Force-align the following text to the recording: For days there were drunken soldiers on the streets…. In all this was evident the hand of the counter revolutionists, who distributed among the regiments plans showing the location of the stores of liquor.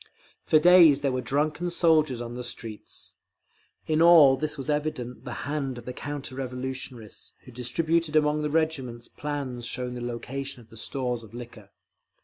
For 0.45 0.57
days 0.57 1.01
there 1.01 1.11
were 1.11 1.21
drunken 1.21 1.69
soldiers 1.69 2.21
on 2.21 2.33
the 2.33 2.43
streets…. 2.43 3.17
In 3.85 4.01
all 4.01 4.35
this 4.35 4.57
was 4.57 4.67
evident 4.67 5.25
the 5.25 5.31
hand 5.45 5.77
of 5.77 5.85
the 5.85 5.93
counter 5.93 6.33
revolutionists, 6.33 7.33
who 7.45 7.51
distributed 7.51 8.15
among 8.15 8.41
the 8.41 8.49
regiments 8.49 9.07
plans 9.07 9.67
showing 9.67 9.93
the 9.93 10.01
location 10.01 10.59
of 10.59 10.71
the 10.71 10.75
stores 10.77 11.21
of 11.21 11.35
liquor. 11.35 11.69